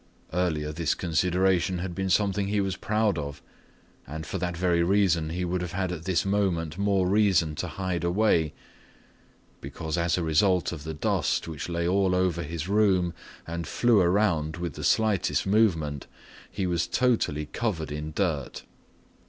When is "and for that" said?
4.07-4.57